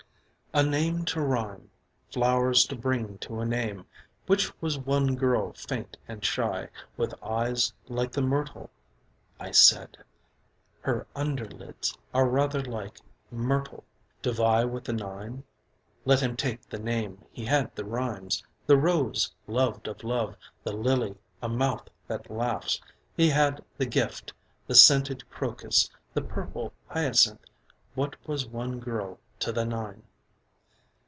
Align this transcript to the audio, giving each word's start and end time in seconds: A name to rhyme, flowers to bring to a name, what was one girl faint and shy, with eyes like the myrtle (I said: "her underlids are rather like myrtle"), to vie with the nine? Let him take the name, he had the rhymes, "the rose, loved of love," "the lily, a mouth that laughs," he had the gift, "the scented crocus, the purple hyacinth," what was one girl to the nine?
A 0.53 0.63
name 0.63 1.05
to 1.05 1.21
rhyme, 1.21 1.71
flowers 2.11 2.65
to 2.65 2.75
bring 2.75 3.17
to 3.19 3.39
a 3.39 3.45
name, 3.45 3.85
what 4.25 4.51
was 4.61 4.77
one 4.77 5.15
girl 5.15 5.53
faint 5.53 5.95
and 6.09 6.25
shy, 6.25 6.67
with 6.97 7.13
eyes 7.23 7.71
like 7.87 8.11
the 8.11 8.21
myrtle 8.21 8.69
(I 9.39 9.51
said: 9.51 9.95
"her 10.81 11.07
underlids 11.15 11.97
are 12.13 12.27
rather 12.27 12.61
like 12.61 12.99
myrtle"), 13.31 13.85
to 14.23 14.33
vie 14.33 14.65
with 14.65 14.83
the 14.83 14.91
nine? 14.91 15.45
Let 16.03 16.19
him 16.19 16.35
take 16.35 16.67
the 16.67 16.79
name, 16.79 17.23
he 17.31 17.45
had 17.45 17.73
the 17.73 17.85
rhymes, 17.85 18.43
"the 18.67 18.75
rose, 18.75 19.31
loved 19.47 19.87
of 19.87 20.03
love," 20.03 20.35
"the 20.65 20.73
lily, 20.75 21.15
a 21.41 21.47
mouth 21.47 21.87
that 22.09 22.29
laughs," 22.29 22.81
he 23.15 23.29
had 23.29 23.63
the 23.77 23.85
gift, 23.85 24.33
"the 24.67 24.75
scented 24.75 25.29
crocus, 25.31 25.89
the 26.13 26.21
purple 26.21 26.73
hyacinth," 26.89 27.45
what 27.95 28.17
was 28.27 28.45
one 28.45 28.81
girl 28.81 29.17
to 29.39 29.53
the 29.53 29.63
nine? 29.63 30.03